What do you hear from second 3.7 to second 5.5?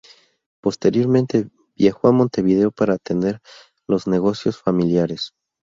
los negocios familiares.